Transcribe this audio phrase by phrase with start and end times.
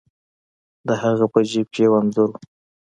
[0.87, 2.37] د هغه په جیب کې یو انځور و.